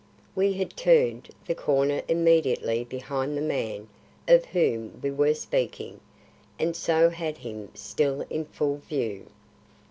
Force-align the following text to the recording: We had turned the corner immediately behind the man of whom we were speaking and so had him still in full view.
We 0.33 0.53
had 0.53 0.75
turned 0.75 1.29
the 1.45 1.53
corner 1.53 2.01
immediately 2.07 2.83
behind 2.83 3.37
the 3.37 3.41
man 3.43 3.87
of 4.27 4.45
whom 4.45 4.99
we 5.03 5.11
were 5.11 5.35
speaking 5.35 5.99
and 6.57 6.75
so 6.75 7.11
had 7.11 7.37
him 7.37 7.69
still 7.75 8.25
in 8.27 8.45
full 8.45 8.77
view. 8.77 9.27